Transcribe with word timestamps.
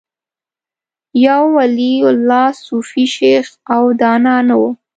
یو 1.25 1.43
ولي 1.57 1.93
الله، 2.11 2.47
صوفي، 2.65 3.05
شیخ 3.15 3.45
او 3.73 3.83
دانا 3.99 4.35
نه 4.47 4.55
و 4.59 4.61